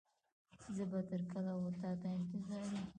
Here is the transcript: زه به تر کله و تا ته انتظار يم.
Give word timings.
زه 0.75 0.83
به 0.91 0.99
تر 1.09 1.21
کله 1.31 1.53
و 1.63 1.69
تا 1.81 1.89
ته 2.01 2.07
انتظار 2.17 2.65
يم. 2.75 2.85